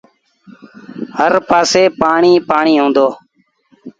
[1.17, 3.07] هر پآسي پآڻيٚ ئيٚ پآڻيٚ هُݩدو۔